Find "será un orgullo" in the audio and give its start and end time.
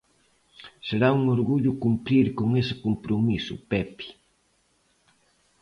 0.87-1.71